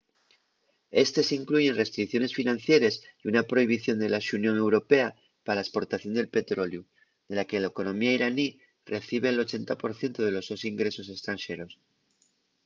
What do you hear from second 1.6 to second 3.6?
restricciones financieres y una